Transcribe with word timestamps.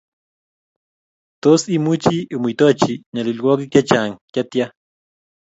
Tos 1.41 1.61
imuchi 1.75 2.15
imuitochi 2.35 2.93
nyalilwokik 3.13 3.71
chechang 3.73 4.11
chetia 4.33 4.65